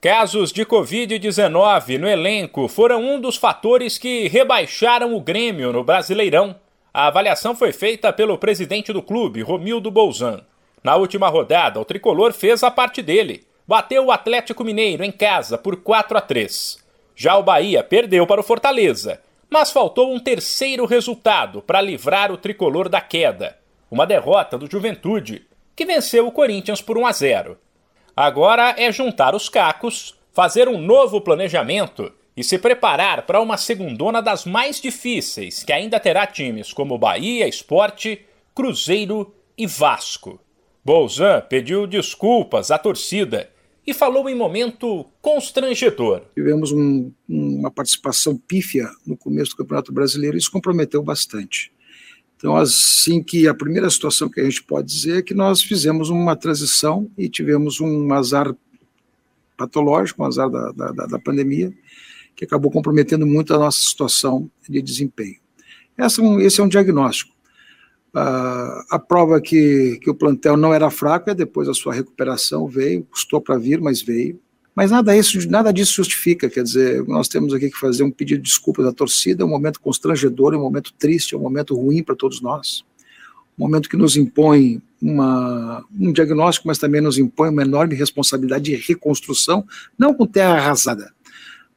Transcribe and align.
Casos 0.00 0.52
de 0.52 0.64
Covid-19 0.64 1.98
no 1.98 2.06
elenco 2.06 2.68
foram 2.68 3.02
um 3.02 3.20
dos 3.20 3.36
fatores 3.36 3.98
que 3.98 4.28
rebaixaram 4.28 5.12
o 5.12 5.20
Grêmio 5.20 5.72
no 5.72 5.82
Brasileirão. 5.82 6.54
A 6.94 7.08
avaliação 7.08 7.52
foi 7.52 7.72
feita 7.72 8.12
pelo 8.12 8.38
presidente 8.38 8.92
do 8.92 9.02
clube, 9.02 9.42
Romildo 9.42 9.90
Bolzan. 9.90 10.44
Na 10.84 10.94
última 10.94 11.28
rodada, 11.28 11.80
o 11.80 11.84
tricolor 11.84 12.32
fez 12.32 12.62
a 12.62 12.70
parte 12.70 13.02
dele. 13.02 13.44
Bateu 13.66 14.04
o 14.04 14.12
Atlético 14.12 14.62
Mineiro 14.62 15.02
em 15.02 15.10
casa 15.10 15.58
por 15.58 15.74
4 15.74 16.16
a 16.16 16.20
3. 16.20 16.78
Já 17.16 17.36
o 17.36 17.42
Bahia 17.42 17.82
perdeu 17.82 18.24
para 18.24 18.40
o 18.40 18.44
Fortaleza, 18.44 19.20
mas 19.50 19.72
faltou 19.72 20.14
um 20.14 20.20
terceiro 20.20 20.86
resultado 20.86 21.60
para 21.60 21.82
livrar 21.82 22.30
o 22.30 22.36
tricolor 22.36 22.88
da 22.88 23.00
queda. 23.00 23.58
Uma 23.90 24.06
derrota 24.06 24.56
do 24.56 24.70
Juventude, 24.70 25.44
que 25.74 25.84
venceu 25.84 26.28
o 26.28 26.32
Corinthians 26.32 26.80
por 26.80 26.96
1 26.96 27.04
a 27.04 27.10
0. 27.10 27.58
Agora 28.20 28.74
é 28.76 28.90
juntar 28.90 29.32
os 29.36 29.48
cacos, 29.48 30.12
fazer 30.32 30.68
um 30.68 30.76
novo 30.76 31.20
planejamento 31.20 32.12
e 32.36 32.42
se 32.42 32.58
preparar 32.58 33.24
para 33.24 33.40
uma 33.40 33.56
segundona 33.56 34.20
das 34.20 34.44
mais 34.44 34.80
difíceis, 34.80 35.62
que 35.62 35.72
ainda 35.72 36.00
terá 36.00 36.26
times 36.26 36.72
como 36.72 36.98
Bahia, 36.98 37.46
Esporte, 37.46 38.26
Cruzeiro 38.52 39.32
e 39.56 39.68
Vasco. 39.68 40.40
Bolzan 40.84 41.42
pediu 41.48 41.86
desculpas 41.86 42.72
à 42.72 42.76
torcida 42.76 43.50
e 43.86 43.94
falou 43.94 44.28
em 44.28 44.34
momento 44.34 45.06
constrangedor. 45.22 46.22
Tivemos 46.34 46.72
um, 46.72 47.12
uma 47.28 47.70
participação 47.70 48.36
pífia 48.36 48.88
no 49.06 49.16
começo 49.16 49.52
do 49.52 49.58
Campeonato 49.58 49.92
Brasileiro 49.92 50.36
e 50.36 50.40
isso 50.40 50.50
comprometeu 50.50 51.04
bastante. 51.04 51.70
Então, 52.38 52.56
assim 52.56 53.20
que 53.20 53.48
a 53.48 53.52
primeira 53.52 53.90
situação 53.90 54.28
que 54.28 54.40
a 54.40 54.44
gente 54.44 54.62
pode 54.62 54.86
dizer 54.86 55.18
é 55.18 55.22
que 55.22 55.34
nós 55.34 55.60
fizemos 55.60 56.08
uma 56.08 56.36
transição 56.36 57.10
e 57.18 57.28
tivemos 57.28 57.80
um 57.80 58.12
azar 58.12 58.54
patológico, 59.56 60.22
um 60.22 60.26
azar 60.26 60.48
da, 60.48 60.70
da, 60.70 60.92
da 60.92 61.18
pandemia, 61.18 61.72
que 62.36 62.44
acabou 62.44 62.70
comprometendo 62.70 63.26
muito 63.26 63.52
a 63.52 63.58
nossa 63.58 63.80
situação 63.80 64.48
de 64.68 64.80
desempenho. 64.80 65.36
Essa, 65.96 66.22
é 66.22 66.44
esse 66.44 66.60
é 66.60 66.64
um 66.64 66.68
diagnóstico. 66.68 67.36
Uh, 68.14 68.86
a 68.88 68.98
prova 68.98 69.40
que, 69.40 69.98
que 70.00 70.08
o 70.08 70.14
plantel 70.14 70.56
não 70.56 70.72
era 70.72 70.90
fraco 70.90 71.28
é 71.30 71.34
depois 71.34 71.66
da 71.66 71.74
sua 71.74 71.92
recuperação, 71.92 72.68
veio, 72.68 73.02
custou 73.04 73.40
para 73.40 73.58
vir, 73.58 73.80
mas 73.80 74.00
veio. 74.00 74.40
Mas 74.78 74.92
nada, 74.92 75.16
isso, 75.16 75.50
nada 75.50 75.72
disso 75.72 75.94
justifica, 75.94 76.48
quer 76.48 76.62
dizer, 76.62 77.04
nós 77.08 77.26
temos 77.26 77.52
aqui 77.52 77.68
que 77.68 77.76
fazer 77.76 78.04
um 78.04 78.12
pedido 78.12 78.40
de 78.40 78.48
desculpas 78.48 78.86
à 78.86 78.92
torcida, 78.92 79.42
é 79.42 79.44
um 79.44 79.48
momento 79.48 79.80
constrangedor, 79.80 80.54
é 80.54 80.56
um 80.56 80.60
momento 80.60 80.94
triste, 80.96 81.34
é 81.34 81.36
um 81.36 81.40
momento 81.40 81.74
ruim 81.74 82.00
para 82.00 82.14
todos 82.14 82.40
nós, 82.40 82.84
um 83.58 83.64
momento 83.64 83.88
que 83.88 83.96
nos 83.96 84.16
impõe 84.16 84.80
uma, 85.02 85.84
um 85.98 86.12
diagnóstico, 86.12 86.68
mas 86.68 86.78
também 86.78 87.00
nos 87.00 87.18
impõe 87.18 87.48
uma 87.48 87.62
enorme 87.62 87.96
responsabilidade 87.96 88.66
de 88.66 88.76
reconstrução, 88.76 89.66
não 89.98 90.14
com 90.14 90.24
terra 90.24 90.54
arrasada, 90.54 91.12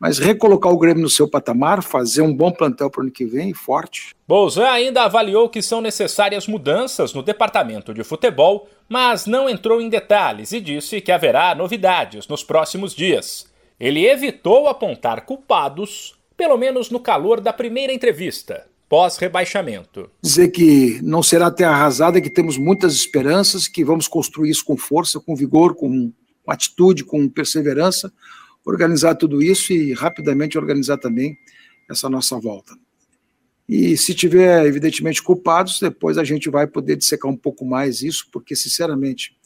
mas 0.00 0.18
recolocar 0.18 0.72
o 0.72 0.78
Grêmio 0.78 1.02
no 1.02 1.10
seu 1.10 1.28
patamar, 1.28 1.82
fazer 1.82 2.22
um 2.22 2.34
bom 2.34 2.50
plantel 2.50 2.88
para 2.88 3.00
o 3.00 3.02
ano 3.02 3.12
que 3.12 3.26
vem, 3.26 3.52
forte. 3.52 4.14
Bolzan 4.26 4.70
ainda 4.70 5.02
avaliou 5.02 5.50
que 5.50 5.60
são 5.60 5.82
necessárias 5.82 6.48
mudanças 6.48 7.12
no 7.12 7.22
departamento 7.22 7.92
de 7.92 8.02
futebol, 8.02 8.66
mas 8.88 9.26
não 9.26 9.46
entrou 9.46 9.78
em 9.78 9.90
detalhes 9.90 10.52
e 10.52 10.60
disse 10.60 11.02
que 11.02 11.12
haverá 11.12 11.54
novidades 11.54 12.26
nos 12.26 12.42
próximos 12.42 12.94
dias. 12.94 13.46
Ele 13.78 14.06
evitou 14.06 14.68
apontar 14.68 15.26
culpados, 15.26 16.14
pelo 16.34 16.56
menos 16.56 16.88
no 16.88 16.98
calor 16.98 17.38
da 17.38 17.52
primeira 17.52 17.92
entrevista, 17.92 18.66
pós-rebaixamento. 18.88 20.10
Dizer 20.22 20.48
que 20.48 20.98
não 21.02 21.22
será 21.22 21.50
terra 21.50 21.72
arrasada, 21.72 22.22
que 22.22 22.30
temos 22.30 22.56
muitas 22.56 22.94
esperanças, 22.94 23.68
que 23.68 23.84
vamos 23.84 24.08
construir 24.08 24.48
isso 24.48 24.64
com 24.64 24.78
força, 24.78 25.20
com 25.20 25.36
vigor, 25.36 25.74
com, 25.74 26.10
com 26.42 26.50
atitude, 26.50 27.04
com 27.04 27.28
perseverança 27.28 28.10
organizar 28.70 29.14
tudo 29.14 29.42
isso 29.42 29.72
e 29.72 29.92
rapidamente 29.92 30.56
organizar 30.56 30.98
também 30.98 31.36
essa 31.90 32.08
nossa 32.08 32.38
volta. 32.38 32.74
E 33.68 33.96
se 33.96 34.14
tiver, 34.14 34.66
evidentemente, 34.66 35.22
culpados, 35.22 35.78
depois 35.80 36.18
a 36.18 36.24
gente 36.24 36.50
vai 36.50 36.66
poder 36.66 36.96
dissecar 36.96 37.30
um 37.30 37.36
pouco 37.36 37.64
mais 37.64 38.02
isso, 38.02 38.26
porque, 38.32 38.56
sinceramente, 38.56 39.36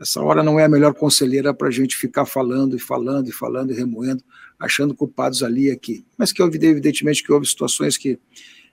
essa 0.00 0.20
hora 0.20 0.42
não 0.42 0.58
é 0.58 0.64
a 0.64 0.68
melhor 0.68 0.94
conselheira 0.94 1.52
para 1.52 1.68
a 1.68 1.70
gente 1.70 1.96
ficar 1.96 2.24
falando 2.24 2.76
e 2.76 2.78
falando 2.78 3.28
e 3.28 3.32
falando 3.32 3.72
e 3.72 3.76
remoendo, 3.76 4.22
achando 4.58 4.94
culpados 4.94 5.42
ali 5.42 5.66
e 5.66 5.70
aqui. 5.70 6.04
Mas 6.16 6.32
que 6.32 6.42
evidentemente 6.42 7.22
que 7.22 7.32
houve 7.32 7.46
situações 7.46 7.96
que, 7.96 8.18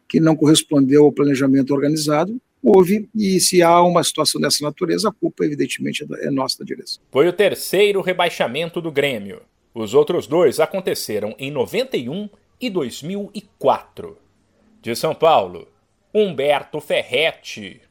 que 0.08 0.20
não 0.20 0.36
correspondeu 0.36 1.04
ao 1.04 1.12
planejamento 1.12 1.72
organizado, 1.72 2.40
houve, 2.62 3.08
e 3.14 3.40
se 3.40 3.62
há 3.62 3.82
uma 3.84 4.04
situação 4.04 4.42
dessa 4.42 4.64
natureza, 4.64 5.10
a 5.10 5.12
culpa, 5.12 5.46
evidentemente, 5.46 6.06
é 6.20 6.32
nossa 6.32 6.58
da 6.60 6.66
direção. 6.66 7.04
Foi 7.12 7.28
o 7.28 7.34
terceiro 7.34 8.02
rebaixamento 8.02 8.82
do 8.82 8.92
Grêmio. 8.92 9.42
Os 9.76 9.94
outros 9.94 10.26
dois 10.26 10.62
aconteceram 10.62 11.36
em 11.38 11.52
91 11.52 12.30
e 12.62 12.70
2004. 12.70 14.18
De 14.82 14.96
São 14.96 15.14
Paulo, 15.14 15.68
Humberto 16.14 16.80
Ferretti. 16.80 17.82